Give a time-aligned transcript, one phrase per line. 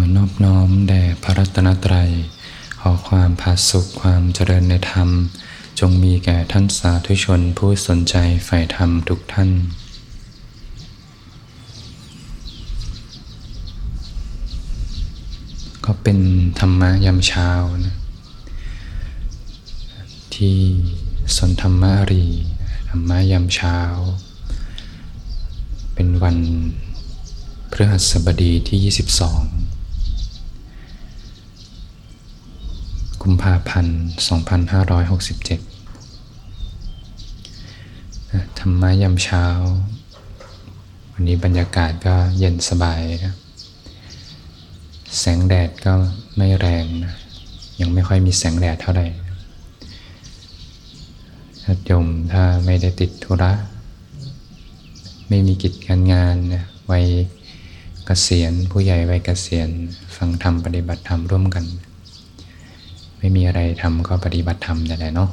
[0.00, 2.10] อนอบน้อมแด่พระรัตนตรัย
[2.80, 5.08] ขอความผาสุขความเจริญในธรรม
[5.80, 9.50] จงมีแก่ท่านสาธุชนผู้สนใจใฝ่ธรรมทุกท่าน
[15.84, 16.18] ก็เป็น
[16.58, 17.50] ธรรมะยามเช้า
[17.86, 17.96] นะ
[20.34, 20.56] ที่
[21.36, 22.26] สนธรรมะรี
[22.90, 23.78] ธรรมะยามเช้า
[25.94, 26.36] เป็นวัน
[27.70, 29.71] พฤหัสบดีที่ 22
[33.22, 35.58] กุมภาพันธ์ 2567
[38.58, 39.44] ธรรมะยามเช้า
[41.12, 43.34] วันนี้บรรยากาศก็เย็นสบายนะ
[45.18, 45.92] แสงแดดก็
[46.36, 47.14] ไม่แรงนะ
[47.80, 49.06] ยังไม่ค่อยมีแสงแดดเท่าไหร่
[51.62, 53.52] ถ้าโยมถ้าไม่ได้ติดธุระ
[55.28, 57.06] ไม่มีกิจการงานนะวัย
[58.06, 59.68] เกษียณผู้ใหญ่วัยเกษียณ
[60.16, 61.66] ฟังธรรมปฏิบัติธรรมร่วมกัน
[63.22, 65.30] ไม่มีอะไรทำก็ปฏิบัติธรรมแต่แหละเนาะ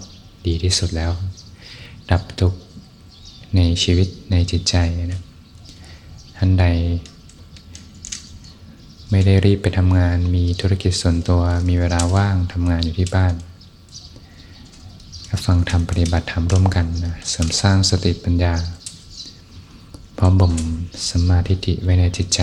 [0.47, 1.11] ดีที่สุดแล้ว
[2.09, 2.59] ดับทุกข์
[3.55, 4.75] ในชีวิตในจิตใจ
[5.13, 5.21] นะ
[6.37, 6.65] ท่านใด
[9.11, 13.33] ไม่ได้รีบไปทำงานมีธุรกิจส่วนตัวมีเวลาว่างทำงานอยู่ที่บ้าน
[15.29, 18.53] ก็ฟังธรรมปฏิบัติธรรมร่วมกันนะเสริมสร้างสติปัญญา
[20.17, 20.53] พร้อมบ่ม
[21.09, 22.41] สมาธิไว้ในจิตใจ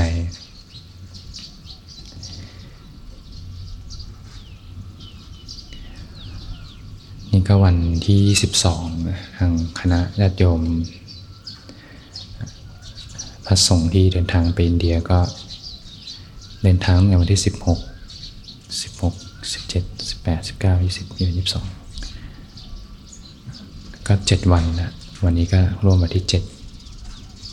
[7.39, 10.61] นี่ก็วันที่ 22 ทางคณะญาติโยม
[13.47, 15.19] พระสงฆ์ที่เดินทางไปอินเดียก็
[16.63, 17.49] เดินทางในวันที่ 16
[18.83, 24.91] 16 17 18 19 20 21 22ก็ 7 วันนะ
[25.25, 26.25] วันนี้ก็ร่วมวันที่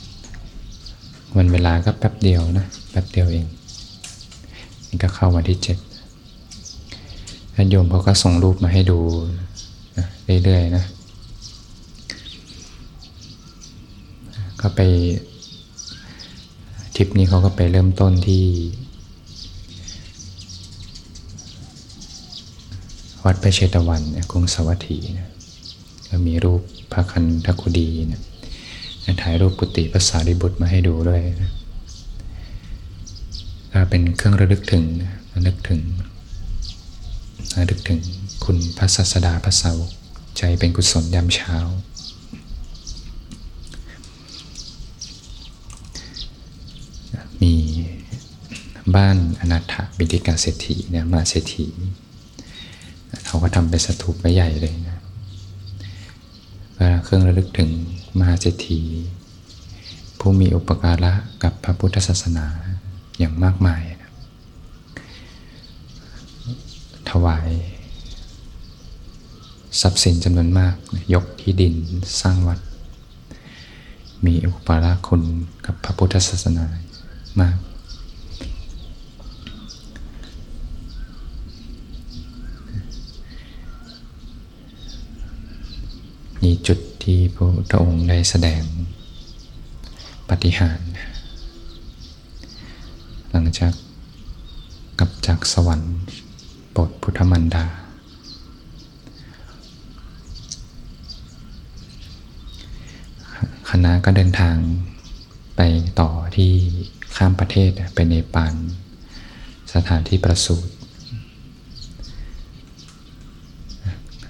[0.08, 3.46] 7 วันเวลาก็แป๊บเดียวนะ แป๊บเดียวเอง
[4.90, 5.68] นี่ก็เข้าวันที่7
[7.56, 9.00] ท่านโยมเขาก็ส่งรูปมาให้ดู
[10.44, 10.84] เรื่อยๆนะ
[14.62, 14.82] ก็ไป
[16.96, 18.46] ทริปนี้เขาก็ไปเริ่มต้นที่
[23.24, 24.02] วัดพระเชตวัน
[24.32, 25.30] กรุงสวัสดีนะ
[26.08, 26.62] ก็มีรูป
[26.92, 28.22] พระคันธกุดีนะ
[29.22, 31.52] ถ่ายรูปกุฏิภาษาริบุตรมาให้ดูด้วยนะ
[33.72, 34.84] ก็เป็นเครื่องระลึกถึง
[35.34, 35.82] ระลึกถึง
[37.58, 38.00] ระลึกถึง
[38.44, 39.92] คุณพระศาสดาพระสาวก
[40.38, 41.58] ใจเป็นกุศลยามเช้า
[47.42, 47.54] มี
[48.96, 51.68] บ้านอนาถบิดิกาเศรษฐีเนี่ยมาเศรษฐี
[53.26, 55.00] เขาก็ทำเป็นสถูปไว้ใหญ่เลยนะ
[57.04, 57.70] เครื่องระลึกถึง
[58.20, 58.82] มหาเศรษฐี
[60.20, 62.48] ผู้มีอุปการะกับพระพุทธศาสนา
[63.20, 64.12] อย่างมากมายนะ
[67.10, 67.50] ถวาย
[69.82, 70.76] ทรัพย์สินจำนวนมาก
[71.14, 71.74] ยกที่ดิน
[72.22, 72.60] สร้างวัด
[74.26, 75.22] มีอุปาระคุณ
[75.66, 76.66] กับพระพุทธศาสนา
[77.40, 77.58] มาก
[86.44, 88.64] มีจุดที่พระพุทธองค์ได้แสดง
[90.30, 90.82] ปฏิหาร
[93.32, 93.74] หลังจาก
[95.00, 95.96] กลับจากสวรรค์
[96.76, 97.66] ปรดพุทธมันดา
[103.76, 104.58] คณะก็เดินทาง
[105.58, 105.62] ไป
[106.02, 106.52] ต่อที่
[107.16, 108.54] ข้ามประเทศไปเนปาล
[109.74, 110.74] สถานที่ประสูติ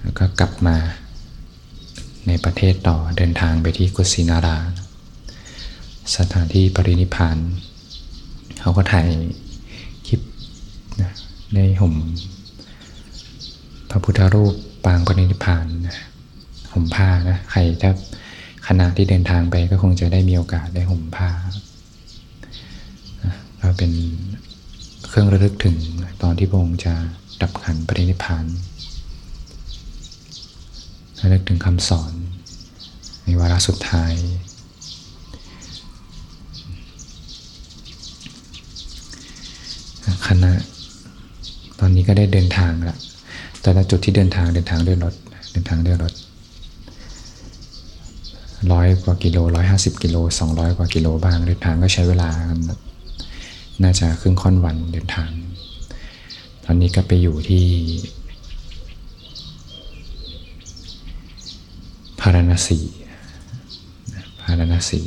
[0.00, 0.76] แล้วก็กลับมา
[2.26, 4.58] ในประเทศต่อเดินทางไปที่กุสินารา
[6.16, 7.38] สถานที่ปรินิพาน
[8.60, 9.08] เขาก็ถ่าย
[10.06, 10.20] คลิป
[11.00, 11.12] นะ
[11.54, 11.94] ในห่ม
[13.90, 15.96] พระพุทธรูปปางปรินิพานนะ
[16.72, 17.92] ห่มผ้านะใครถ้า
[18.66, 21.30] คณะที่เดินทางไปก็คงจะได้มีโอกาสได้ห่มผ้า
[23.60, 23.92] ก็เป็น
[25.08, 25.76] เครื่องระลึกถึง
[26.22, 26.94] ตอนที่พระองค์จะ
[27.40, 28.44] ดับขันปรินิพาน
[31.20, 32.12] ระลึกถึงคำสอน
[33.22, 34.12] ในวาระสุดท้าย
[40.26, 40.52] คณะ
[41.80, 42.96] ตอนนี้ก็ได้เดินทางละ
[43.62, 45.14] แต่ละจุดที่เดินทางเดินทางด้วยรถ
[45.52, 46.12] เดินทางด้วยรถ
[48.72, 52.30] ร้อยกว่ากิโลร้อยห้าสิบกิโลสองร้อยกว่ากิโลบ้างเดินทางก็ใช้เวลา
[53.82, 55.30] น่าจะครึ่งค่อนวันเดินทาง
[56.64, 57.64] ตอนนี้ก็ไปอยู่ที่
[62.20, 62.78] พาราณสี
[64.42, 65.00] พาราณสี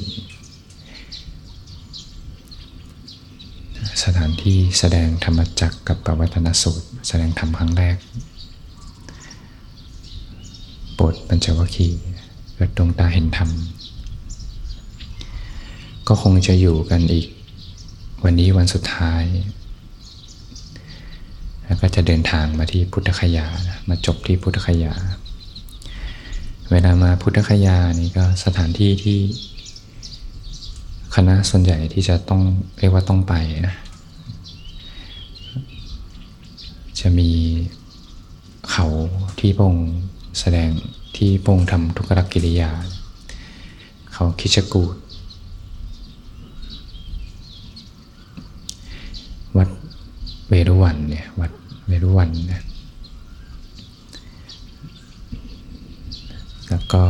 [4.03, 7.97] สถานที่แสดงธรรมจักรกับปวัตนสูตร แสดงธรรมครั้งแรก
[10.95, 12.06] โปรดปัญจวัคคีย์
[12.59, 13.49] เกิดดวงตาเห็นธรรม
[16.07, 17.27] ก็คงจะอยู่กันอีก
[18.23, 19.23] วันนี้วันสุดท้าย
[21.65, 23.45] แล้วก็จะเดินทางมาที่พุทธคยา
[23.89, 24.93] มาจบที่พุทธคยา
[26.71, 29.19] เวลามาพุทธคยานี่ก็สถานที่ที่
[31.15, 32.41] คณะส่วนใหญ่ที่จะต้อง
[32.77, 33.33] เรียกว่าต้องไป
[33.67, 33.75] นะ
[36.99, 37.31] จะมี
[38.71, 38.87] เขา
[39.39, 39.75] ที่พง
[40.39, 40.69] แสดง
[41.17, 42.71] ที่พงทำทุกรกิริยา
[44.13, 44.95] เขาคิชกูด
[49.57, 49.69] วัด
[50.49, 51.51] เวรุวันเนี่ยวัด
[51.87, 52.63] เวรุวันนะ
[56.69, 57.03] แล้วก็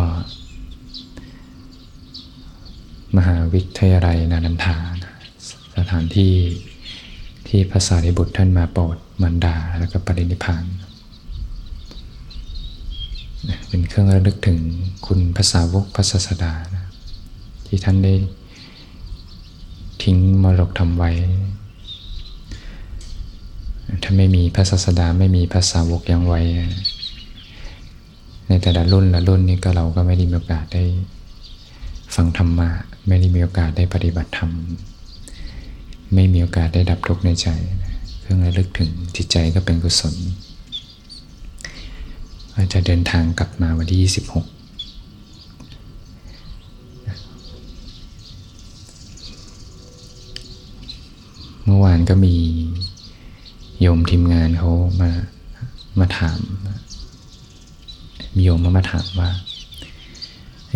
[3.18, 4.77] มหาวิทยาลัยนานันทา
[5.75, 6.33] สถานที่
[7.47, 14.60] ที่พระสารีบุตรท่านมาโปรดมันดาแล้วก็ปรินิพานเเป็นเครื่องระลึกถึง
[15.06, 16.86] คุณภาษาวกพระศาสดานะ
[17.68, 18.13] ที่ท่านได้
[20.04, 21.12] ทิ้งมรดกทำไว้
[24.04, 26.42] ถ้าไม่มีพระศาสดาไม่มีภาษาวกยังไว้
[28.48, 30.84] ในแต่ละรุ่นละรุ่นนี้ก็เราก็ไม่ได้มีโอกาสได้
[32.16, 32.69] ฟังธรรมะ
[33.07, 34.51] ไม่ได้มีโอกาสได้ปฏิบัติธรรม
[36.13, 37.48] ไม่มีโอกาสได้ดับทุกข์ในใจ
[38.22, 40.16] เครื่องระลึกถึงจิตใจก็เป็นกุศล
[42.74, 44.44] จะเดินทางกลับมาวันที่ 26
[51.65, 52.36] เมื่อวานก็มี
[53.81, 54.71] โยมทีมงานเขา
[55.01, 55.12] มา
[56.00, 56.39] มาถาม
[58.36, 59.30] มีโยมมามาถามว่า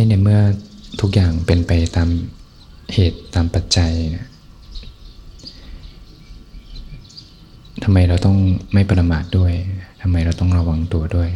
[0.10, 0.40] ในเมื่อ
[1.02, 2.10] ทุกอย่างเป็นไปตาม
[2.94, 4.28] เหตุตามปัจจัยนะ
[7.84, 8.38] ทำไมเราต้อง
[8.74, 9.54] ไม่ประมาทด้วย
[10.02, 11.30] ทำไมเราต้องระวังตัวด้วย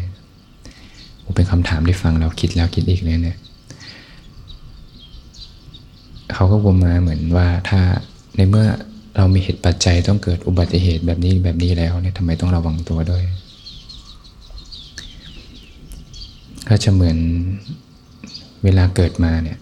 [1.36, 3.38] เป็นคำถามที่ฟังเราคิดแล้วคิดอีกเลยเนี่ย
[6.34, 7.82] เขาก็วนมาเหมือนว่าถ้า
[8.36, 8.68] ในเมื่อ
[9.18, 13.24] เรามีเหตุปัจจัยต้องเกิดอุบัติเหตุแบบนี้แบบนี้แล้วเนี่ยทำไมต้องระวังตัวด้วย
[16.70, 17.18] ก็จะเหมือน
[18.64, 19.58] เวลาเกิดมาเนี่ย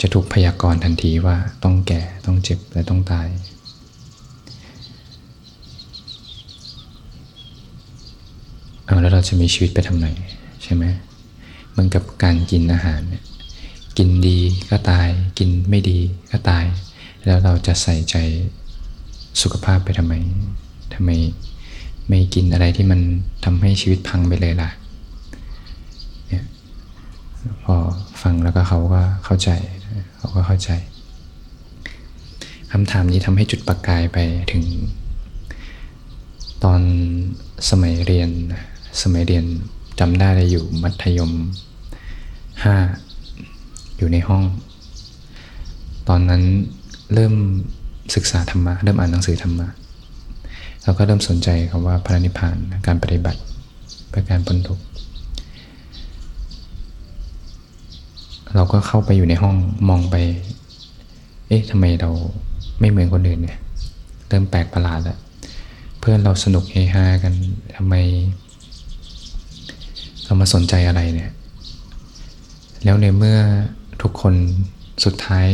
[0.00, 3.26] จะถูกพยากรณ์ทันทีว่าต้องแก่ต้องเจ็บและต้องตาย
[8.84, 10.06] เอาแล้วเราจะมีชีวิตไปทำไม
[10.62, 10.84] ใช่ไหม
[11.76, 13.24] มันกับการกินอาหารเนี่ย
[13.98, 14.38] กินดี
[14.70, 15.08] ก็ตาย
[15.38, 15.98] กินไม่ดี
[16.30, 16.64] ก็ตาย
[17.24, 18.16] แล้วเราจะใส่ใจ
[19.42, 20.14] สุขภาพไปทำไม
[20.94, 21.10] ทำไม
[22.08, 23.00] ไม่กินอะไรที่มัน
[23.44, 24.70] ทำให้ชีวิตพังไปเลยล่ะ
[27.62, 27.74] พอ
[28.22, 29.50] ฟังแล้วก็เขาก็เข้าใจ
[30.16, 30.70] เขาก็เข้าใจ
[32.70, 34.18] คำถามนี้ทำให้จุดประกายไป
[34.52, 34.64] ถึง
[36.64, 36.80] ตอน
[37.70, 38.30] สมัยเรียน
[39.02, 39.44] สมัยเรียน
[40.00, 41.32] จำได้เลยอยู่มัธยม
[42.62, 42.76] ห้า
[43.96, 44.44] อยู่ในห้อง
[46.08, 46.42] ตอนนั้น
[47.14, 47.34] เริ่ม
[48.14, 49.68] ศึกษาธรรมะเริ่มอ่านหนังสือธรรมะ
[50.82, 52.56] เราก็เริ่มสนใจคำว่าพระนิพพาน
[52.86, 53.40] การปฏิบัติ
[54.08, 54.84] เพื่อการพ้นทุกข์
[58.54, 59.56] เราก็เข้าไปอยู่ในห้อง
[59.88, 60.16] มองไป
[61.48, 62.10] เอ๊ะทำไมเรา
[62.80, 63.58] ไม่เหมือนคนอื่นเนี่ย
[64.28, 65.18] เริ่มแปลกประหลาดแล้ว
[66.00, 67.34] เพื่อนเราสนุกเฮฮากัน
[67.76, 67.94] ทำไม
[70.24, 71.30] เรามาสนใจอะไรเนี่ย
[72.84, 73.38] แล้วในเมื่อ
[74.02, 74.34] ทุกคน
[75.04, 75.46] สุดท้าย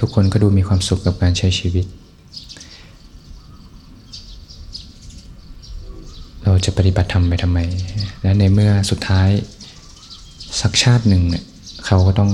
[0.00, 1.86] ทุกคนก็ดูมีความสุขกับการใช้ชีวิต
[6.42, 7.58] เราจะปฏิบัติธรรมไปทำไม
[8.22, 9.28] และในเมื่อสุดท้าย
[10.60, 11.44] สักชาติหนึ่งเนี่ย
[11.86, 12.30] เขาก็ต้อง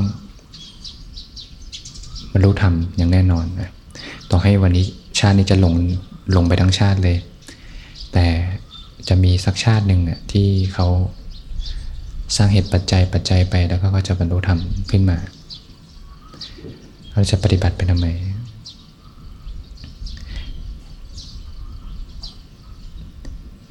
[2.32, 3.70] บรรลุธรรมอย่างแน่นอนนะ
[4.30, 4.84] ต่อให้วันนี้
[5.18, 5.74] ชาตินี้จะหลง
[6.32, 7.16] หลงไปทั้งชาติเลย
[8.12, 8.26] แต่
[9.08, 10.86] จะมีสักชาติหนึ่งเนี่ยที่เขา
[12.36, 15.18] สร้างเหตุปัจจัยปัจจัยไปแล้วก็จะบรรลุธรรมขึ้นมา
[17.12, 18.06] เราจะปฏิบัติไปทำไม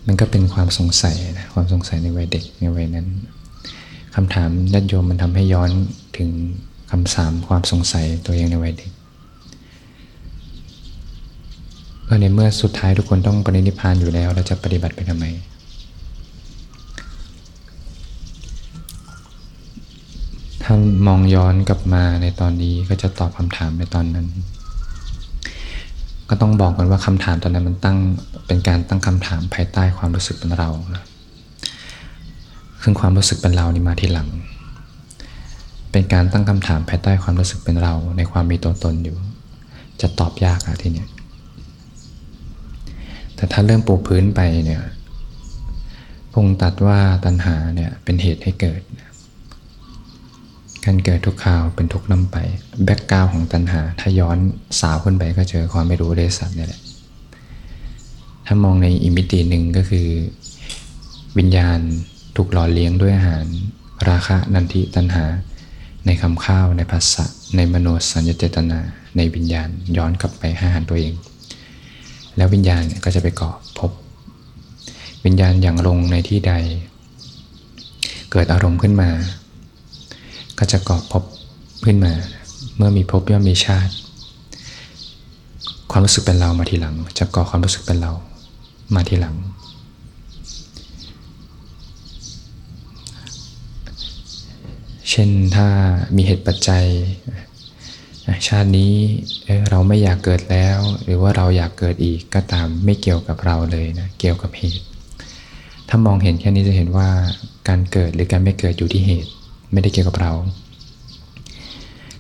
[0.08, 3.08] มันก็เป็นความสงสัยนะความสงสัยในวัยเด็กในวัยนั้น
[4.16, 5.70] คำถามญาติโยมมันทำให้ย้อน
[6.18, 6.30] ถึง
[6.92, 8.92] คำสามความสงสัยตัวเองในวัยเด็ก
[12.08, 15.26] ก็ในเมื่อสุดท้ายทุกคนต้องปรินิพานอยู่แล้วเราจะปฏิบัติไปทำไม
[20.64, 20.76] ถ้า
[21.08, 24.28] มองย้อนกลับมาในตอนนี้ก็จะตอบคำถามในตอนนั้น
[26.30, 27.98] ก็ต้องบอกกันว่าคำถามตอนนั้นมันตั้ง
[28.48, 31.04] เป็นการตั้งคำถามภายใต้ความรู้สึกเป็นเรานะ
[32.84, 34.30] ซึ่งความรู้สึกเป็นเรานี่มาทีหลัง
[35.92, 39.18] เป็นการตั้งคำถามภายใต้ความรู้สึกเป็นเราในความมีตัวตนอยู่
[40.02, 41.08] จะตอบยากอะทีเนี้ย
[43.44, 44.82] แต่ถ้าเริ่มปูพื้นไปเนี่ย
[46.34, 48.82] พงตัดว่าตัณหาเนี่ยเป็นเหตุให้เกิด
[50.86, 52.38] การเกิดทุกข่าวเป็นทุกนำไป
[52.84, 54.38] background ของตัณหา ถ้าย้อน
[54.80, 56.82] สาวขึ้นไปก็เจอความไม่รู้เรสัตเนี่ยแหละ
[58.46, 60.08] ถ้ามองในอีกมิติหนึ่งก็คือ
[61.38, 61.80] วิญญาณ
[62.36, 63.46] ถูกหล่อเลี้ยงด้วยอาหาร
[64.10, 65.26] ราคะนันทิตัณหา
[66.06, 68.80] ในคำข้าวในผัสสะในมโนสัญเจตนา
[69.18, 71.14] ในวิญญาณย้อนกลับไปให้อาหารตัวเอง
[72.38, 73.92] แล้ววิญญาณก็จะไปเกาะภพ
[75.26, 76.54] วิญญาณหยั่งลงในที่ใด
[78.32, 79.10] เกิดอารมณ์ขึ้นมา
[80.60, 81.24] ก็จะเกาะพบ
[81.86, 82.14] ขึ้นมา
[82.76, 83.94] เมื่อมีพบย่อมมีชาติ
[85.92, 88.12] ความรู้สึกเป็นเรามาทีหลัง จะเกาะความรู้สึกเป็นเรา
[88.96, 89.36] มาทีหลัง
[95.10, 95.68] เช่นถ้า
[96.16, 96.86] มีเหตุปัจจัย
[98.48, 98.94] ชาตินี้
[99.70, 104.86] เราไม่อยากเกิดแล้ว หรือว่าเราอยากเกิดอีกก็ตามไม่เกี่ยวกับเราเลยนะเกี่ยวกับเหตุ
[105.90, 107.10] ถ้ามองเห็นแค่นี้จะเห็นว่า
[107.68, 109.32] การเกิดหรือการไม่เกิดอยู่ที่เหตุ
[109.72, 110.34] ไม่ได้เกี่ยวกับเรา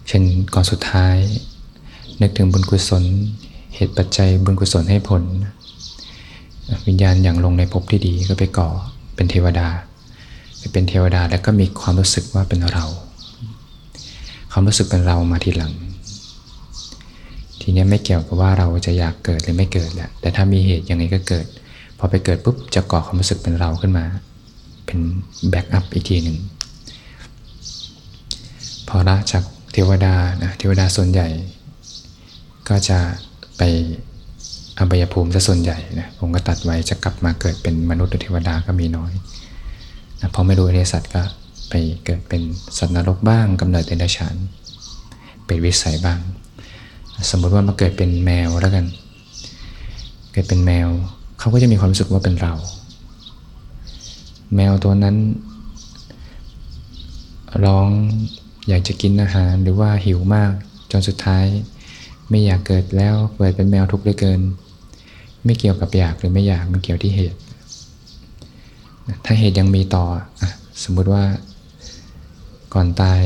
[0.07, 1.15] เช่นก่อนสุดท้าย
[2.21, 3.03] นึกถึงบุญกุศล
[3.75, 5.23] เหตุปัจจัยบุญกุศลให้ผล
[6.87, 8.69] วิญญาณอย่างลงในภพที่ดีก็ไปก่อ
[9.15, 9.67] เป็นเทวดา
[10.57, 12.85] ไปเป็นเทวดาแล้วก็มีความรู้สึกว่าเป็นเรา
[14.51, 15.73] ความรู้สึกเป็นเรามาทีหลัง
[17.65, 21.45] ทีนี้ไม่เกี่ยวกับว่าเราจะอยากเกิดหรือไม่เกิดแหละแต่ถ้ามีเหตุย่างนี้ก็เกิด
[21.97, 24.05] พอไปเกิดปุ๊บจะก่อความรู้สึกเป็นเราขึ้นมา
[24.85, 24.99] เป็น
[25.49, 26.37] แบ็กอัพอีกทีหนึ่ง
[28.87, 29.43] พอละจาก
[29.73, 31.27] เทวดานะเทวดาส่วนใหญ่
[32.69, 32.99] ก็จะ
[33.57, 33.61] ไป
[34.79, 39.11] อบายภูมิซะส่วนใหญ่นะผมก็ตัดไว้จะกลับมาเกิดเป็นมนุษย์หรือเทวดาก็มีน้อย
[40.19, 41.21] นะพอไม่รู้ในสัตว์ก็
[41.69, 41.73] ไป
[42.05, 42.41] เกิดเป็น
[42.77, 44.35] สัตว์นรกบ้างกำเนิดเป็นดฉาน
[45.45, 46.19] เป็นวิสัยบ้าง
[47.29, 48.85] สมมติว่ามาเกิดเป็นแมวแล้วกัน
[50.31, 50.87] เกิดเป็นแมว
[51.39, 52.53] เขาก็จะมีความรู้สึกว่าเป็นเรา
[54.55, 55.15] แมวตัวนั้น
[57.65, 57.89] ร้อง
[58.67, 60.51] อยากจะกินอาหารหรือว่าหิวมาก
[60.91, 61.45] จนสุดท้าย
[62.29, 64.41] ไม่อยากเกิดแล้วเกิดเป็นแมวทุกข์เหลือเกิน
[65.45, 67.39] ไม่เกี่ยวกับอยากหรือไม่อยากมันเกี่ยวที่เหตุ
[69.25, 70.05] ถ้าเหตุยังมีต่อ
[70.41, 70.43] อ
[70.83, 71.23] สมมุติว่า
[72.73, 73.21] ก่อนตาย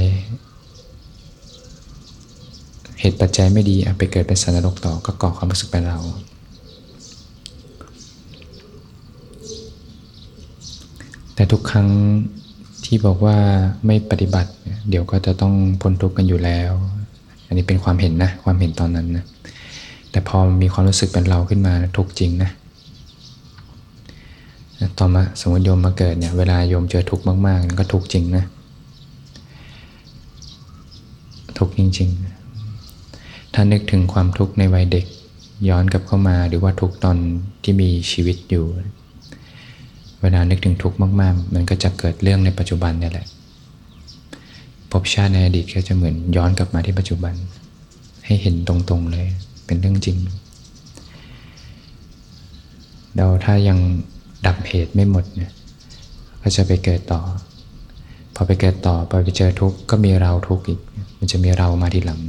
[3.00, 6.00] เหตุปัจจัยไม่ดีไปเกิดเป็นสันนรกต่อก็ก่อความรู้สึกเป็นเรา
[11.36, 11.90] แต่ทุกครั้ง
[12.86, 13.38] ที่บอกว่า
[13.86, 14.52] ไม่ปฏิบัติ
[14.90, 16.72] เดี๋ยวก็จะต้องพ้นทุกข์กันอยู่แล้ว
[17.48, 19.26] อันนี้เป็นความเห็นนะ ความเห็นตอนนั้นนะ
[20.12, 22.52] แต่พอมีความรู้สึกเป็นเราขึ้นมาทุกจริงนะ
[24.98, 28.44] ตอนมาสมมติโยมมาเกิดเนี่ยเวลาโยมเจอทุกข์มากๆก็ทุกจริงนะ
[31.58, 32.37] ทุกจริงๆ
[33.60, 35.06] ถ้านึกถึงความทุกข์ในวัยเด็ก
[35.70, 37.18] ย้อนกลับเข้ามาหรือว่าทุกตอน
[37.64, 38.66] ที่มีชีวิตอยู่
[40.22, 43.28] เวลานึกถึงทุกข์มาก ๆ มันก็จะเกิดเรื่องในปัจจุบันนี่แหละ
[44.92, 47.34] พบชาติในอดีตก็จะเหมือนย้อนกลับมาที่ปัจจุบัน
[48.26, 49.28] ให้เห็นตรงๆเลย
[49.66, 50.18] เป็นเรื่องจริง
[53.16, 53.78] เราถ้ายัง
[54.46, 55.52] ดับเหตุไม่หมดเนี่ย
[56.42, 57.22] ก็จะไปเกิดต่อ
[58.36, 60.80] พอไปเกิดต่อพอไปเจอทุกข์ก็มีเราทุกข์อีก
[61.18, 62.22] มันจะมีเรามาทีหลัง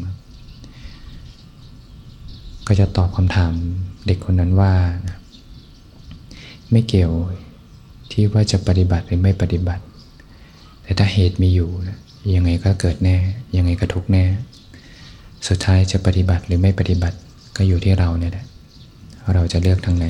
[2.68, 3.52] ก็จะตอบคำถาม
[4.06, 4.72] เด็กคนนั้นว่า
[6.70, 7.12] ไม่เกี่ยว
[8.12, 9.82] ที่ว่าจะปฏิบัติหรือไม่ปฏิบัติ
[10.82, 11.70] แต่ถ้าเหตุมีอยู่
[12.34, 13.16] ยังไงก็เกิดแน่
[13.56, 14.24] ยังไงก็ทุกแน่
[15.48, 17.16] สุดท้ายจะปฏิบัติหรือไม่ปฏิบัติ
[17.56, 18.46] ก็อยู่ที่เราเนี่ยแหละ
[19.34, 20.06] เราจะเลือกทางไหน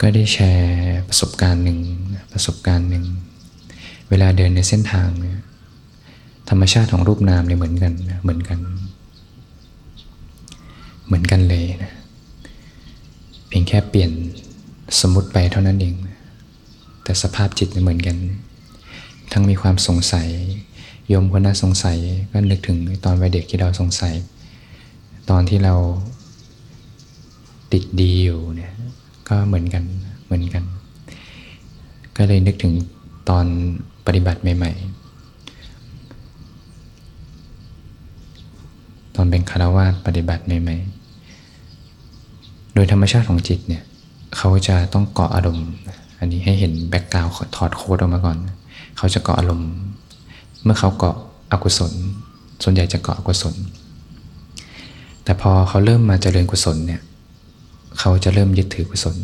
[0.00, 1.78] ก็ได้แชร์ประสบการณ์หนึ่ง
[2.32, 3.04] ประสบการณ์หนึ่ง
[4.08, 5.38] เวลาเดินในเส้นทางเนี่ย
[6.50, 8.58] ธรรมชาติของรูปนามเนี่ยเหมือนกันเหมือนกัน
[11.06, 11.92] เหมือนกันเลยนะ
[13.48, 14.10] เพียงแค่เปลี่ยน
[15.00, 15.94] สมมติไปเท่านั้นเอง
[17.04, 18.16] แต่สภาพจิตเหมือนกัน
[19.32, 20.28] ทั้งมีความสงสัย
[21.08, 21.98] โยมคนน่าสงสัย
[22.32, 24.14] ก็นึกถึงตอนวัยเด็กที่เราสงสัย
[25.30, 25.74] ตอนที่เรา
[27.72, 28.72] ติดดีอยู่เนี่ย
[29.28, 29.84] ก็เหมือนกัน
[30.24, 30.64] เหมือนกัน
[32.16, 32.74] ก็เลยนึกถึง
[33.28, 33.46] ตอน
[34.06, 34.95] ปฏิบัติใหม่ ๆ
[39.16, 43.82] ตอนเป็นคารวาสปฏิบัติใหม่ๆ โดยธรรมชาติของจิตเนี่ย
[44.36, 45.68] เขาจะต้องเกาะอารมณ์
[46.18, 48.36] อันนี้ให้เห็นแบ็กกราวถอดโค้ดออกมาก่อน
[48.96, 49.70] เขาจะเกาะอารมณ์
[50.62, 51.16] เมื่อเขาเกาะ
[51.52, 51.92] อกุศล
[52.62, 53.54] ส่วนใหญ่จะเกาะอกุศล
[55.24, 57.00] แต่พอเขาเริ่มมาเจริญกุศลเนี่ย
[57.98, 59.16] เขาจะเริ่มยึดถือกุศล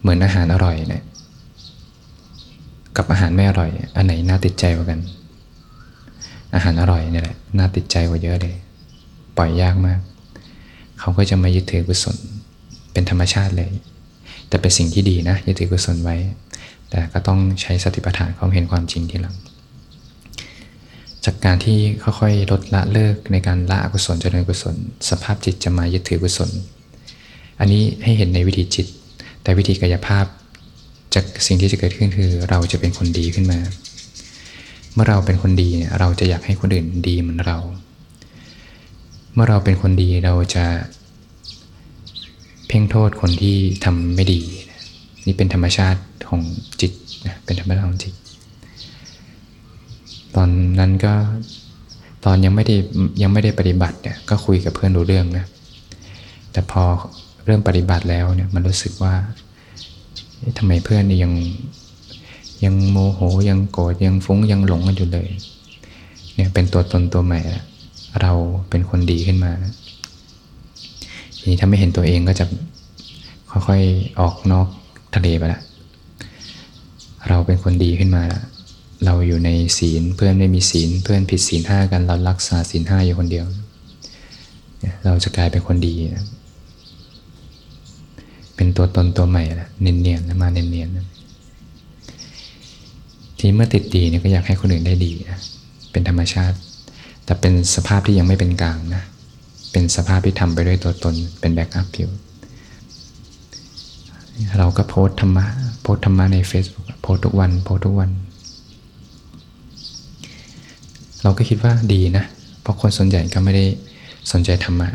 [0.00, 1.02] เหมือนอาหารอร่อยเนี่ย
[2.96, 5.00] กับอาหารไม่อร่อย อันไหนน่าติดใจกว่ากัน
[6.54, 8.54] อาหารอร่อยเนี่ยแหละน่าติดใจกว่าเยอะเลย
[9.40, 10.00] ล่อยยากมาก
[11.00, 12.16] เขาก็จะมายึดถือกุศล
[12.92, 13.72] เป็นธรรมชาติเลย
[14.48, 16.16] แต่เป็นสิ่งที่ดีนะยึดถือกุศลไว้
[16.90, 19.36] แต่ก็ต้องใช้สติปัฏฐานความเห็นความจริงทีหลัง
[21.24, 24.74] จากการที่ค่อยๆลดละเลิกในการละอกุศลเจริญกุศล
[25.08, 26.50] สภาพจิตจะมายึดถือกุศล
[27.60, 28.86] อันนี้ให้เห็นในวิธีจิต
[29.42, 30.24] แต่วิธีกายภาพ
[31.14, 33.60] จากสิ่งที่จะเกิดขึ้นคือเราจะเป็นคนดีขึ้นมา
[34.94, 37.58] เมื่อเราเป็นคนดีเนี่ยเราจะอยากให้คนอื่นดีเหมือนเรา
[39.34, 40.64] เมื่อเราเป็นคนดีเราจะ
[42.68, 44.40] เพ่งโทษคนที่ทำไม่ดี
[45.26, 46.40] นี่เป็นธรรมชาติของ
[46.80, 46.92] จิต
[47.26, 48.14] นะเป็นธรรมชาติของจิต
[50.36, 51.14] ตอนนั้นก็
[52.24, 52.76] ตอนยังไม่ได้
[53.22, 55.46] ยังไม่ได้ปฏิบัติเนี่ยก็คุยกับเพื่อนรู้เรื่องนะ
[56.52, 56.82] แต่พอ
[57.44, 59.14] เริ่มปฏิบัติแล้วเนี่ยมันรู้สึกว่า
[60.58, 61.32] ทำไมเพื่อนยัง
[62.64, 65.28] ยังโมโหยังโกรธยังฟุ้งยังหลงกันอยู่เลย
[66.34, 67.40] เนี่ยเป็นตัวตนตัวใหม่
[68.20, 68.32] เรา
[68.70, 69.52] เป็นคนดีขึ้นมา
[71.36, 72.44] ทีนี้ถ้าไม่เห็นตัวเองก็จะ
[73.50, 74.66] ค่อยๆออกนอก
[75.14, 75.60] ทะเลไปละ
[77.28, 78.42] เราเป็นคนดีขึ้นมาล้ว
[79.04, 83.44] เราอยู่ในศีลเพื่อนไม่มีศีลเพื่อนผิดศีลห้ากันเรารักษาศีลห้าอยู่คนเดียว
[85.04, 86.24] เราจะกลายเป็นคนดีนะ
[88.56, 90.98] เป็นตัวตนตัวใหม่ละเนียนๆมาเนียนๆ
[93.38, 95.38] ทีเมื่อติดดีเนี่ยก็อยากให้คนอื่นได้ดีนะ
[95.92, 96.56] เป็นธรรมชาติ
[97.30, 99.02] แต่เป็นสภาพที่ยังไม่เป็นกลางนะ
[99.72, 102.10] เป็นสภาพที่ทำไปด้วยตัวตน เป็น backup อยู่
[104.58, 105.46] เราก็โพสต์ธรรมะ
[105.82, 108.10] โพสต์ธรรมะใน Facebook โพสต์ทุกวัน โพสต์ทุกวัน
[111.22, 112.24] เราก็คิดว่าดีนะ
[112.60, 113.64] เพราะคนส่วนใหญ่ก็ไม่ได้
[114.32, 114.88] สนใจธรรมะ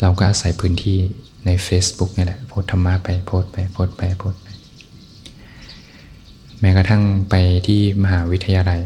[0.00, 0.98] เราก็อาศัยพื้นที่
[1.46, 4.46] ใน Facebook นี่แหละ โพสธรรมะไป โพสไป โพสไป โพสไป
[6.60, 7.34] แม้กระทั่งไป
[7.66, 8.82] ที่มหาวิทยาลัย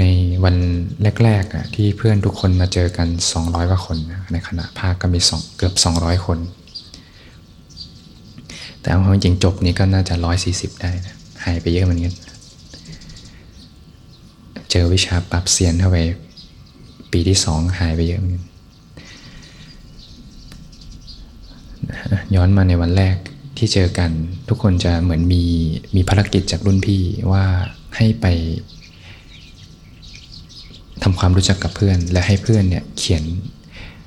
[0.00, 0.04] ใน
[0.44, 0.56] วัน
[1.24, 3.08] แรกๆที่เพื่อนทุกคนมาเจอกัน
[3.38, 3.98] 200กว่าคน
[4.32, 6.38] ในคณะภาคก็มีสองเกือบ 200 คน
[8.80, 10.14] แต่เอาจริงจบนี้ก็น่าจะ
[10.48, 12.14] 140 ได้นะหายไปเยอะเหมือนกัน
[14.70, 15.98] เจอวิชาปรับเสียนเข้าไป
[17.12, 18.44] ปีที่สองหายไปเยอะเหมือนกัน
[22.34, 23.16] ย้อนมาในวันแรก
[23.56, 24.10] ที่เจอกัน
[24.48, 25.44] ทุกคนจะเหมือนมี
[25.94, 27.44] มีภารกิจจากรุ่นพี่ว่า
[27.96, 28.26] ให้ไป
[31.02, 33.22] ทำความรู้จักกับเพื่อน และให้เพื่อนเนี่ยเขียน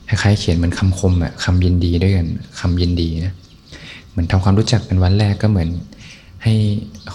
[0.08, 2.27] คล้ายๆเขียนเหมือนคำคมอะคำยินดีด้วยกัน
[2.60, 3.34] คำยินดีนะ
[4.10, 5.69] เหมือนทำความรู้จักเป็นวันแรกก็เหมือน
[6.43, 6.54] ให้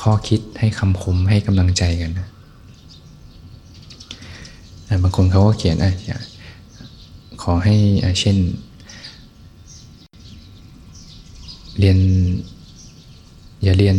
[0.00, 2.28] ข้อคิดให้คำคมให้กำลังใจกันนะ
[5.02, 5.92] บางคนเขาก็เขียนอะ
[7.42, 7.76] ขอให้
[8.20, 8.36] เช่น
[11.78, 11.98] เรียน
[13.64, 13.96] อย่าเรียน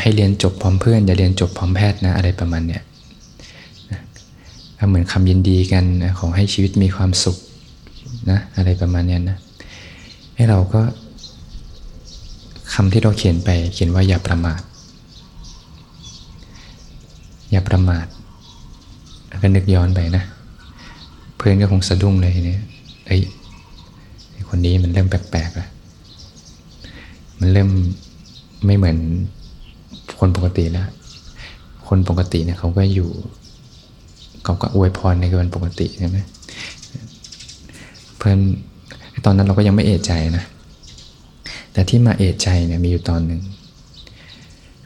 [0.00, 2.82] ให้เรียนจบพร้อมเพื่อน อย่าเรียนจบพร้อมแพทย์นะอะไรประมาณเนี้ย
[4.88, 5.84] เหมือนคำยินดีกัน
[6.18, 7.36] ขอให้ชีวิตมีความสุข
[8.30, 9.38] นะอะไรประมาณนี้นะ
[10.36, 10.80] ให้เราก็
[12.74, 14.60] คำที่เราเขียนไปเขียนว่าอย่าประมาท
[17.50, 18.06] อย่าประมาท
[19.28, 20.24] แล้วก็นึกย้อนไปนะ
[21.36, 22.60] เพื่อนก็คงสะดุ้งเลยเนี่ย
[23.06, 23.20] เอ้ย
[24.48, 25.68] คนนี้มันเริ่มแปลกๆแล้ว
[27.40, 27.70] มันเริ่ม
[28.66, 28.98] ไม่เหมือน
[30.18, 30.88] คนปกติแล้ว
[31.88, 33.10] คนปกติเนี่ยเขาก็อยู่
[34.46, 36.18] เขาก็อวยพรในวันปกติใช่ไหม
[38.16, 38.38] เพื่อน
[39.24, 40.44] ตอนนั้นเราก็ยังไม่เอะใจนะ
[41.72, 43.40] แต่ที่มาเอะใจเนี่ยมีอยู่ตอนหนึ่ง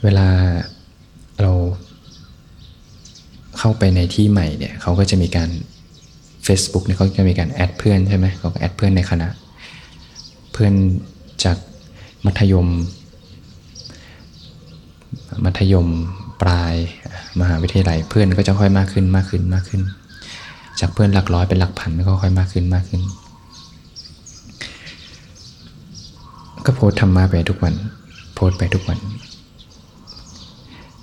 [0.02, 0.28] เวลา
[1.40, 1.52] เรา
[3.58, 5.50] เข้าไปในที่ใหม่เนี่ยเขาก็จะมีการ
[6.46, 9.28] Facebook เนี่ยเขาจะมีการแอดเพื่อนใช่ไหมเขาก็แอดเพื่อนในคณะ
[10.52, 10.72] เพื่อน
[11.44, 11.56] จาก
[12.26, 12.68] มัธยม
[15.44, 15.88] มัธยม
[16.42, 16.74] ปลาย
[17.40, 19.82] มหาวิทยาลัยเพื่อนก็จะค่อยมากขึ้นมากขึ้นมากขึ้น
[20.80, 23.02] จากเพื่อนหลักร้อยเป็นหลักพันก็ค่อยมากขึ้นมากขึ้น
[26.64, 27.74] ก็โพสทำมาไปทุกวัน
[28.34, 28.98] โพสไปทุกวัน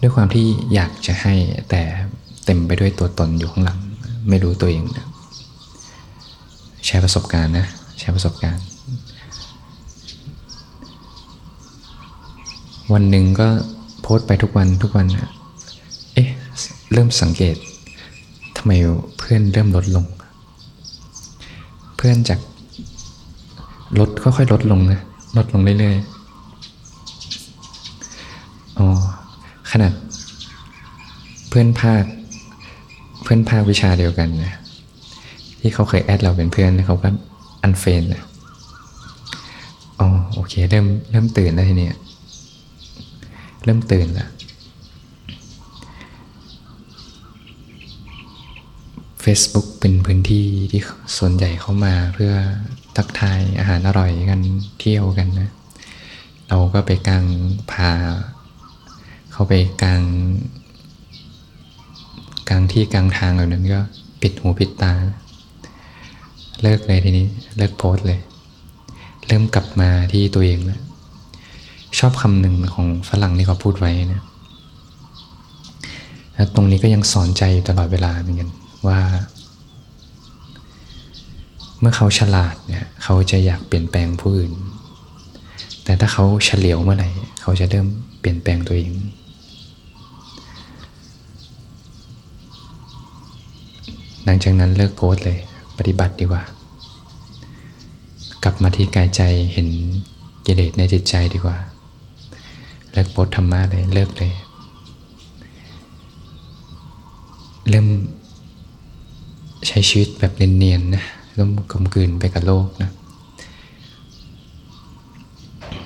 [0.02, 1.34] ด้วยความที่อยากจะให้
[1.70, 1.82] แต่
[2.46, 3.80] เต็มไปด้วยตัวตนอยู่ข้างหลัง
[4.30, 5.06] ไม่รู้ตัวเองนะ
[6.86, 7.66] แชร์ประสบการณ์นะ
[8.00, 8.64] แชร์ประสบการณ์
[12.94, 13.48] วันหนึ่งก็
[14.02, 15.30] โพสไปทุกวันทุกวันเอ๊ะ
[16.92, 17.56] เริ่มสังเกต
[18.58, 18.72] ทำไม
[19.18, 20.06] เพื่อนเริ่มลดลง
[21.98, 22.40] เพื่อนจาก
[24.00, 25.02] ลดค่อยๆลดลงนะ
[25.38, 26.18] ลดลงเรื่อยๆ
[28.78, 28.88] อ๋อ
[29.72, 29.94] ขนาด
[31.50, 32.04] เพื่อนภาค
[33.24, 34.54] เพื่อนภาควิชาเดียวกันนะ
[35.60, 37.10] ที่เขาเคยแอดเราเป็นเพื่อนเขาก็
[37.64, 38.24] อันเฟนนะ
[40.00, 41.96] อ๋อโอเค เริ่มเริ่มตื่นแล้วทีเนี้ย
[43.64, 44.28] เริ่มตื่นละ
[49.24, 50.82] Facebook เป็นพื้นที่ที่
[51.18, 52.34] ส่วนใหญ่เข้ามาเพื่อ
[52.98, 54.42] ทักทายอาหารอร่อยกัน
[54.80, 55.50] เที่ยวกันนะ
[56.48, 57.26] เราก็ไปกลาง
[57.72, 57.92] พา
[59.32, 59.54] เข้าไป
[59.84, 60.04] กลาง
[62.50, 63.80] กลางที่กลางทางแบบนั้นก็
[64.22, 64.94] ปิดหูปิดตา
[66.62, 67.26] เลิกเลยทีนี้
[67.58, 68.20] เลิกโพสเลย
[69.28, 70.82] เริ่มกลับมาที่ตัวเองแล้ว
[72.00, 74.22] ชอบคำหนึ่งของฝรั่งที่เขาพูดไว้นะ
[76.34, 78.50] แล้วตรงนี้ก็ยังสอนใจตลอดเวลาเหมือนกัน
[78.88, 79.02] ว่า
[81.80, 84.54] เมื่อเขาฉลาดเนี่ยเขาจะอยากเปลี่ยนแปลงผู้อื่น
[85.84, 87.10] แต่ถ้าเขาเฉลียวเมื่อไหร่
[87.42, 87.88] เขาจะเริ่ม
[88.20, 88.92] เปลี่ยนแปลงตัวเอง
[94.24, 95.40] หลังจากนั้นเลิกโพสเลย
[95.78, 96.44] ปฏิบัติดีกว่า
[98.44, 99.22] กลับมาที่กายใจ
[99.54, 99.68] เห็น
[100.46, 101.58] กิเลสในจิตใจดีกว่า
[102.92, 104.34] เลิกโพสธรรมะเลยเลิกเลย
[107.70, 107.88] เริ่ม
[109.68, 111.04] ใช้ชีวิตแบบเนียนๆนะ
[111.38, 112.92] ร่วมกลมกลืนไปกับโลกนะ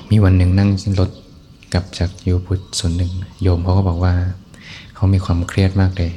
[0.10, 1.10] มีวันหนึ่งนั่งรถ
[1.74, 4.13] กลับจากยูพุทธส่วนหนึ่ง โยมเขาก็บอกว่า
[4.96, 6.12] เขามีความเครียดมากเลย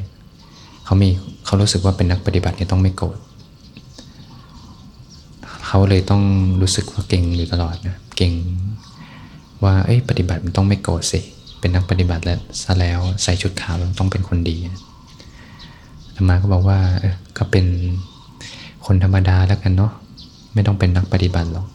[0.84, 1.08] เขามี
[1.44, 3.18] เขารู้สึกว่าเป็นนักปฏิบัติเนี่ยต้องไม่โกรธ
[5.66, 6.22] เขาเลยต้อง
[6.60, 8.32] รู้สึกว่าเก่งอยู่ตลอดนะเก่ง
[9.64, 11.20] ว่าเอ้ยปฏิบัติมันต้องไม่โกรธสิ
[11.60, 14.80] เป็นนักปฏิบัติแล้วซะแล้วใส่ชุดขาวต้องเป็นคนดีนะ
[16.16, 17.66] ธรรมาก็บอกว่าเออก็เป็น
[18.86, 19.92] คนธรรมดาแล้วกันเนาะ
[20.54, 21.66] ไม่ต้องเป็นนักปฏิบัติหรอก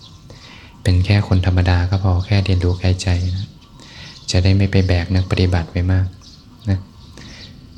[0.84, 3.48] เป็นแค่คนธรรมดาก็พอแค่เรียนรู้แค่ใจนะ
[4.32, 6.06] จะได้ไม่ไปแบกนักปฏิบัติไว้มาก
[6.70, 6.80] นะ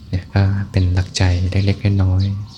[0.09, 2.51] เนี่ยก็เป็นหลักใจเล็กๆน้อยๆ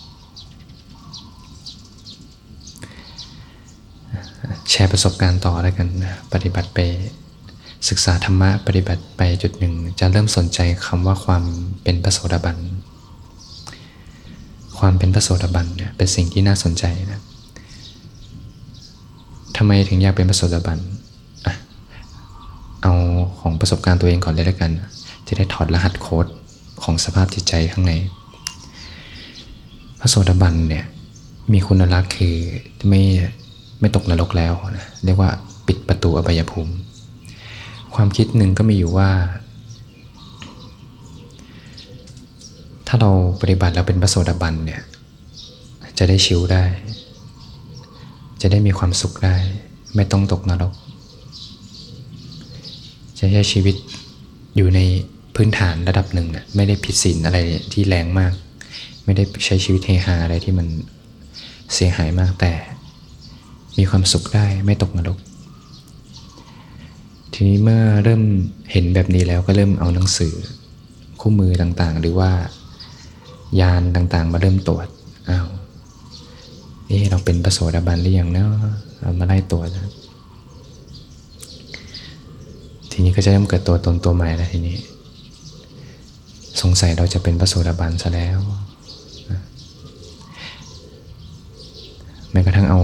[4.69, 6.79] แชร์ประสบการณ์ต่อแล้วกันนะปฏิบัติไป
[7.89, 11.43] ศึกษาธรรมะปฏิบัติไปจุดหนึ่ง จะเริ่มสนใจคำว่าความ
[11.83, 12.57] เป็นพระโสดาบัน
[14.85, 17.21] ความเป็นพระโสดาบันเนี่ยเป็นสิ่งที่น่าสนใจนะ
[19.57, 20.79] ทำไมถึงอยากเป็นพระโสดาบัน
[21.45, 21.53] อะ
[22.81, 22.93] เอา
[23.39, 24.71] ของประสบการณ์ตัวเองก่อนเลยแล้วกัน
[25.27, 26.25] จะได้ถอดรหัสโค้ด
[26.83, 27.93] ของสภาพจิตใจข้างใน
[29.99, 30.85] พระโสดาบันเนี่ย
[31.53, 32.35] มีคุณลักษณ์คือ
[32.89, 33.01] ไม่
[33.79, 35.29] ไม่ตกนรกแล้วนะเรียกว่า
[35.67, 36.73] ปิดประตูอบายภูมิ
[37.95, 39.09] ความคิดหนึ่งก็มีอยู่ว่า
[42.95, 44.81] ถ้าเราปฏิบัติแล้วเป็นพระโสดาบันเนี่ย
[45.97, 46.63] จะได้ชิวได้
[48.41, 49.35] จะได้มีความสุขได้
[49.95, 50.73] ไม่ต้องตกนรก
[53.19, 53.75] จะใช้ชีวิต
[54.55, 54.79] อยู่ใน
[55.35, 57.37] พื้นฐานระดับหนึ่งนะไม่ได้ผิดศีลอะไร
[57.73, 58.33] ที่แรงมาก
[59.05, 60.67] ไม่ได้ใช้ชีวิตเฮฮาอะไรที่มัน
[61.73, 62.51] เสียหายมากแต่
[63.77, 65.17] มีความสุขได้ไม่ตกนรก
[67.33, 68.23] ทีนี้เมื่อเริ่ม
[68.71, 70.33] เห็นแบบนี้แล้วก็เริ่มเอาหนังสือ
[71.19, 72.31] คู่มือต่างๆ หรือว่า
[73.61, 74.87] ยานต่างๆ มาเริ่มตรวจ
[75.29, 75.47] อ้าว
[76.89, 78.49] นี่เราเป็นประโสดาบันหรือยังเนาะ
[78.99, 79.89] เรามาไล่ตรวจนะ
[82.91, 84.77] ทีนี้ก็จะเริ่มเกิดตัวตนตัวใหม่แล้วทีนี้
[86.61, 88.39] สงสัยเราจะเป็นพระโสดาบันซะแล้ว
[92.31, 92.81] แม้กระทั่งเอา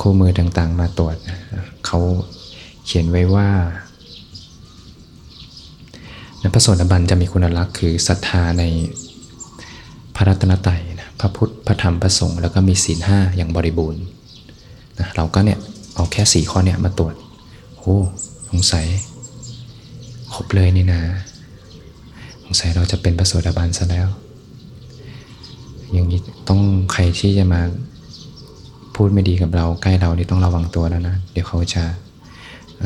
[0.00, 1.16] คู่มือต่างๆ มาตรวจ
[1.86, 1.98] เขา
[2.84, 3.48] เขียนไว้ว่า
[6.54, 8.64] พระโสดาบันจะมีคุณลักษณ์คือศรัทธาใน
[10.16, 14.02] พระรัตนตรัยนะพระพุทธพระธรรมพระสงฆ์แล้วก็มีศีลห้าอย่างบริบูรณ์
[14.98, 15.58] นะเราก็เนี่ย
[15.94, 17.14] เอาแค่สี่ข้อเนี่ยมาตรวจ
[17.78, 17.96] โอ้
[18.50, 18.86] สงสัย
[20.32, 21.00] ครบเลยนี่นะ
[22.44, 24.08] สงสัยเราจะเป็นพระโสดาบันซะแล้ว
[25.92, 26.60] อย่างนี้ต้อง
[26.92, 27.60] ใครที่จะมา
[28.94, 31.82] พูดไม่ดีกับเราใกล้เรานี่ต้องระวังตัวแล้วนะ เดี๋ยวเขาจะ
[32.78, 32.82] เ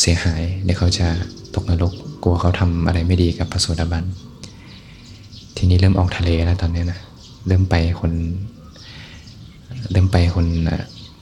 [0.00, 1.06] เสียหาย เดี๋ยวเขาจะ
[1.54, 1.92] ตกนรก
[2.28, 4.04] กลัวเขาทำอะไรไม่ดีกับพระโสดาบัน
[5.56, 7.00] ทีนี้เริ่มออกทะเลแล้วตอนนี้นะ
[7.46, 8.12] เริ่มไปคน
[9.90, 10.46] เริ่มไปคน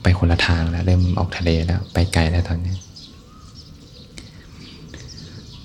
[0.03, 2.75] ไปคนละทางแล้ว เริ่มออกทะเลแล้ว ไปไกลแล้วตอนนี้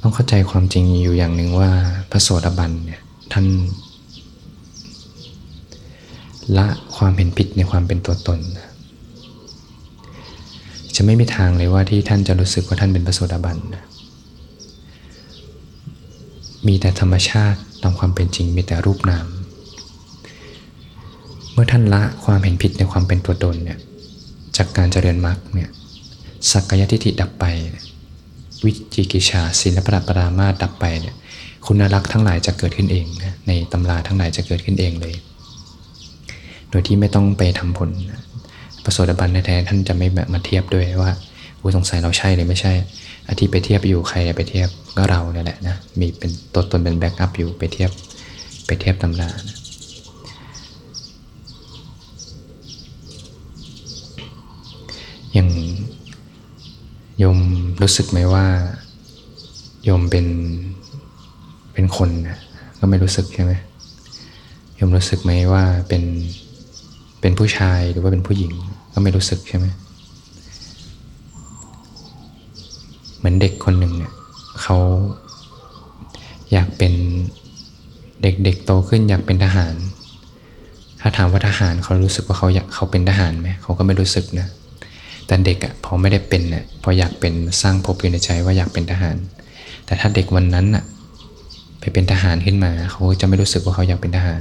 [0.00, 1.70] ต้องเข้าใจความจริงอยู่อย่างหนึ่งว่า
[2.10, 3.00] พระโสดาบันเนี่ย
[3.32, 3.46] ท่าน
[6.56, 8.38] ละความเห็นผิดในความเป็นตัวตน
[10.96, 13.84] จะไม่มีทางเลยว่าที่ท่านจะรู้สึกว่าท่านเป็นพระโสดาบันนะ
[16.66, 19.26] มีแต่ธรรมชาติตามความเป็นจริงมีแต่รูปนาม
[21.52, 23.78] เมื่อท่านละความเห็นผิดในความเป็นตัวตนเนี่ย
[24.56, 25.70] จากการเจริญมรรคเนี่ย
[26.50, 27.44] สักกายทิฏฐิดับไป
[28.64, 31.14] วิจิกิจฉาสีลัพพตปรามาสดับไปเนี่ย
[31.66, 35.14] คุณลักษณะทั้งหลายจะเกิดขึ้นเองนะในตำราทั้งหลายจะเกิดขึ้นเองเลย
[36.70, 41.12] โดยที่ไม่ต้องไปทำพระโสดาบันแท้ท่านจะไม่แบบมาเทียบด้วยว่า
[41.76, 42.72] สงสัยเราใช่หรือไม่ใช่
[43.26, 47.90] อที่ไปเทียบอยู่ใครไปเทียบ ก็เราเนี่ยแหละนะมีเป็นตัวตนเป็น backup อยู่ไปเทียบ
[48.66, 49.56] ไปเทียบตำรานะ
[55.32, 55.48] อย่าง
[57.22, 57.38] ยม
[57.82, 58.46] รู้สึกไหมว่า
[59.88, 60.26] ยมเป็น
[61.72, 62.38] เป็นคนนะ
[62.78, 63.52] ก็ไม่รู้สึกใช่ไหม
[64.78, 66.02] ยมรู้สึกไหมว่าเป็น
[67.20, 68.52] เป็นผู้ชายหรือว่าเป็นผู้หญิง
[68.92, 69.66] ก็ไม่รู้สึกใช่ไหม
[73.18, 74.12] เหมือนเด็กคนหนึ่งเนี่ย
[74.62, 74.76] เขา
[76.52, 76.92] อยากเป็น
[78.22, 79.74] เด็กๆโตขึ้นอยากเป็นทหาร
[81.00, 84.48] ถ้าถามว่าทหารเขารู้สึกว่าเขาอยากเขาเป็นทหารไหมเขาก็ไม่รู้สึกนะ
[85.26, 89.16] แต่เด็กอะ่ะพอไม่ได้เป็นเนี่ยพออยากเป็นสร้างภพอยู่ในใจว่าอยากเป็นทหาร
[89.86, 90.84] แต่ถ้าเด็กวันนั้นอะ
[91.80, 94.40] ไปเป็นทหารขึ้นมาเขาจะไม่รู้สึกว่าเขาอยากเป็นทหาร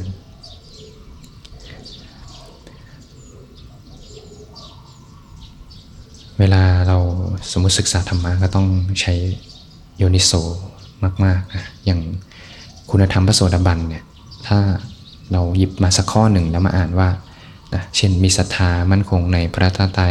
[6.40, 6.98] เวลาเรา
[7.52, 8.68] สมมติศึกษาธรรมะก็ต้อง
[9.02, 9.14] ใช้
[10.00, 10.32] โยนิโส
[11.04, 12.00] มากๆนะอย่าง
[12.90, 14.04] คุณธรรมพระโสดาบันเนี่ย
[14.48, 14.60] ถ้า
[15.32, 17.10] เราหยิบมาสักข้อหนึ่งแล้วมาอ่านว่า
[17.74, 20.02] นะเช่นมีศรัทธามั่นคงในพระตาไต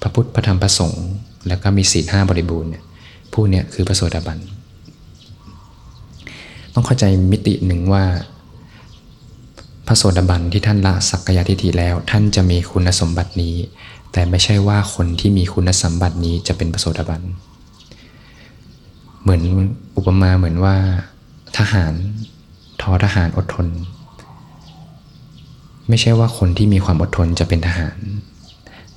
[0.00, 1.06] พระพุทธพระธรรมพระสงฆ์
[1.48, 2.84] แล้วก็มีศีลห้าบริบูรณ์เนี่ย
[3.32, 4.38] ผู้เนี่ยคือพระโสดาบัน
[6.74, 8.04] ต้องเข้าใจมิติหนึ่งว่า
[9.86, 13.54] พระโสดาบันที่ท่านละสักกายทิฏฐิแล้ว ท่านจะมีคุณสมบัตินี้
[14.12, 17.22] แต่ไม่ใช่ว่าคนที่มีคุณสมบัตินี้จะเป็นพระโสดาบัน
[19.24, 19.42] เหมือน
[19.96, 20.76] อุปมาเหมือนว่า
[21.58, 21.94] ทหาร
[22.80, 23.66] ทอทหารอดทน
[25.88, 27.98] ไม่ใช่ว่าคนที่มีความอดทนจะเป็นทหาร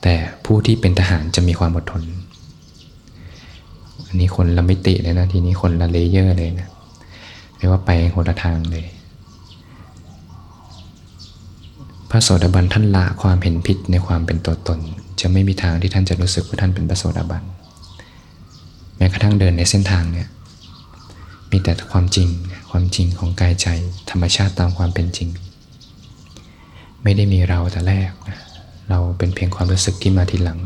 [0.01, 0.13] แต่
[0.45, 2.03] ผู้ที่เป็นทหารจะมีความอดทน
[4.07, 6.69] อันนี้คนละมิติเลยนะทีนี้คนละเลเยอร์เลยนะ
[7.57, 8.85] เรียกว่าไปคนละทางเลย
[12.09, 14.79] พระโสดาบันท่านละความเห็นผิดในความเป็นตัวตน
[15.19, 17.43] จะไม่มีทางที่ท่านจะรู้สึกว่าท่านเป็นพระโสดาบัน
[18.97, 20.27] แม้กระทั่งเดินในเส้นทางเนี่ย
[21.51, 22.29] มีแต่ความจริง
[22.71, 23.67] ความจริงของกายใจ
[24.10, 25.29] ธรรมชาติตามความเป็นจริง
[27.03, 28.12] ไม่ได้มีเราแต่แรก
[28.89, 30.60] เราเป็นเพียงความรู้สึกที่มาทีหลัง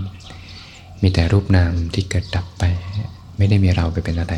[1.01, 2.63] มีแต่รูปนามที่เกิดดับไป
[3.37, 4.33] ไม่ได้มีเราไปเป็นอะไร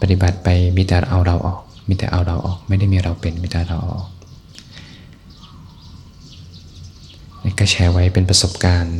[0.00, 4.08] ปฏิบัติไปมีแต่เอาเราออก มีแต่เอาเราออก ไม่ได้มีเราเป็นมีแต่เราออก
[7.58, 8.98] ก็แชร์ไว้เป็นประสบการณ์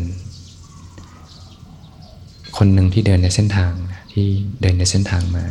[2.64, 3.72] คนหนึ่งที่เดินในเส้นทาง
[4.12, 4.26] ที่
[4.60, 5.44] เดินในเส้นทางมา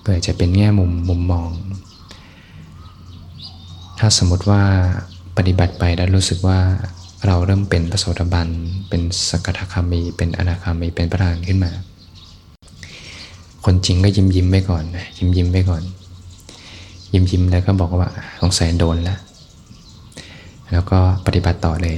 [0.00, 1.48] เพื่อจะเป็นแง่มุมมุมมอง
[3.98, 4.62] ถ้าสมมติว่า
[5.36, 6.58] ปฏิบัติไปแล้วรู้สึกว่า
[7.26, 8.48] เราเริ่มเป็นพระโสดาบัน
[8.88, 11.72] เป็นสกทาคามี เป็นอนาคามี เป็นพระรานขึ้นมา
[13.64, 14.84] คนจริงก็ยิ้มยิ้มไปก่อน
[15.18, 15.82] ยิ้มยิ้มไปก่อน
[17.12, 19.18] ยิ้มยิ้มแล้วก็บอกว่าสงสัยโดนแล้ว
[20.72, 21.96] แล้วก็ปฏิบัติต่อเลย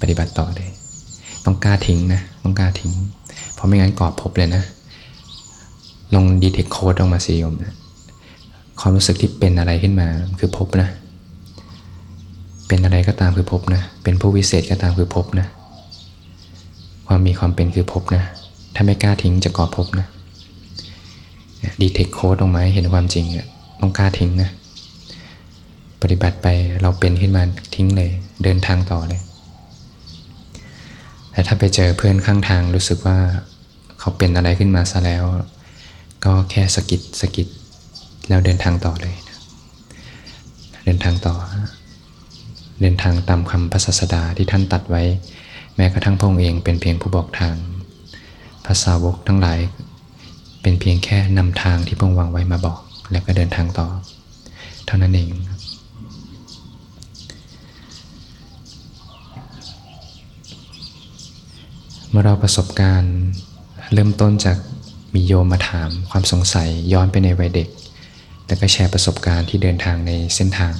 [0.00, 0.70] ปฏิบัติต่อเลย
[1.44, 2.92] ต้องกล้าทิ้งนะ ต้องกล้าทิ้ง
[3.54, 4.62] เพราะไม่งั้นกอบพบเลยนะ
[6.14, 7.74] ลองดีเทคโค้ดออกมาสิโยมนะ
[8.80, 10.88] ความรู้สึกที่เป็นอะไรขึ้นมาคือพบนะ
[12.68, 15.46] เป็นอะไรก็ตามคือพบนะ เป็นผู้วิเศษก็ตามคือพบนะ
[17.06, 18.22] ความมีความเป็นคือพบนะ
[18.74, 20.06] ถ้าไม่กล้าทิ้งจะก่อพบนะ
[21.80, 23.46] ดีเทคโค้ดออกมาเห็นความจริงอะ
[23.80, 24.50] ต้องกล้าทิ้งนะ
[26.02, 26.46] ปฏิบัติไป
[26.82, 27.42] เราเป็นขึ้นมา
[27.74, 28.10] ทิ้งเลย
[28.42, 29.20] เดินทางต่อเลย
[31.34, 33.18] แต่ถ้าไปเจอเพื่อนข้างทางรู้สึกว่า
[33.98, 35.24] เขาเป็นอะไรขึ้นมาซะแล้ว
[36.24, 37.48] ก็แค่สกิดสกิด
[38.28, 39.38] แล้วเดินทางต่อเลยนะ
[40.84, 41.34] เดินทางต่อ
[42.80, 45.02] เดินทางตามคำพระศาสดาที่ท่านตัดไว้
[45.76, 47.54] แม้กระทั่งพระองค์เองเป็นเพียงผู้บอกทาง
[48.66, 49.58] ภาษาวกทั้งหลาย
[50.62, 52.78] เป็นเพียงแค่นำทางที่พระองค์วางไว้มาบอก
[53.10, 53.88] แล้วก็เดินทางต่อ
[54.86, 55.30] เท่านั้นเอง
[62.03, 63.16] เมื่อเราประสบการณ์
[63.92, 64.58] เริ่มต้นจาก
[65.14, 67.68] มีโยมมาถามความสงสัยย้อนไปในวัยเด็ก
[68.46, 70.74] แล้วก็แชร์ประสบการณ์ที่เดินทางในเส้นทาง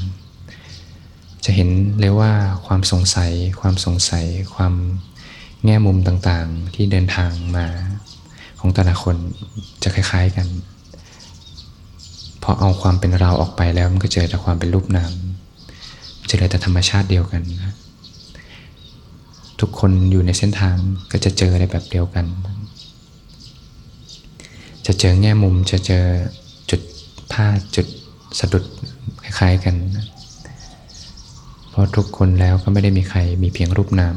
[1.44, 1.68] จะเห็น
[2.00, 2.32] เลยว่า
[2.66, 4.74] ความสงสัย ความสงสัย ความ
[5.64, 7.66] แง่มุมต่างๆ ที่เดินทางมา
[8.58, 9.16] ของแต่ละคน
[9.82, 10.46] จะคล้าย ๆกัน
[12.42, 15.12] พอเอาความเป็นเราออกไปแล้วมันก็เจอแต่ความเป็นรูปนาม
[16.28, 17.74] จะเหลือแต่ธรรมชาติเดียวกันนะ
[19.60, 20.76] ทุกคนอยู่ในเส้นทาง
[21.12, 22.26] ก็จะเจออะไรแบบเดียวกัน
[24.86, 26.04] จะเจอแง่มุมจะเจอ
[26.70, 26.80] จุด
[27.32, 27.86] พลาดจุด
[28.38, 28.64] สะดุด
[29.22, 29.74] คล้ายๆกัน
[31.70, 34.16] เพราะทุกคนแล้วก็ไม่ได้มีใครมีเพียงรูปนาม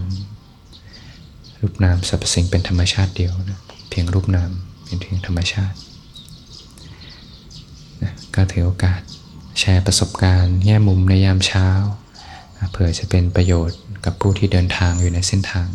[1.61, 4.51] รูปนามสรรพสิ่งเป็นธรรมชาติเดียวนะเพียงรูปนาม
[4.85, 5.77] เป็นเพียงธรรมชาติ
[8.03, 9.01] นะก็ถือโอกาส
[9.59, 11.67] แชร์ประสบการณ์ แง่มุมในยามเช้า
[12.71, 15.69] เผื่อจะเป็นประโยชน์ กับผู้ที่เดินทางอยู่ในเส้นทาง